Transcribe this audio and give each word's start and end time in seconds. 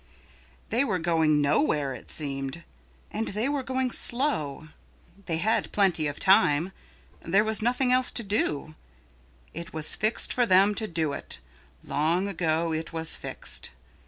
They 0.71 0.83
were 0.83 0.97
going 0.97 1.41
nowhere, 1.43 1.93
it 1.93 2.09
seemed. 2.09 2.63
And 3.11 3.27
they 3.27 3.47
were 3.47 3.61
going 3.61 3.91
slow. 3.91 4.69
They 5.27 5.37
had 5.37 5.71
plenty 5.71 6.07
of 6.07 6.19
time. 6.19 6.71
There 7.21 7.43
was 7.43 7.61
nothing 7.61 7.91
else 7.93 8.09
to 8.13 8.23
do. 8.23 8.73
It 9.53 9.73
was 9.73 9.93
fixed 9.93 10.33
for 10.33 10.47
them 10.47 10.73
to 10.73 10.87
do 10.87 11.13
it, 11.13 11.37
long 11.83 12.27
ago 12.27 12.73
it 12.73 12.91
was 12.91 13.15
fixed. 13.15 13.69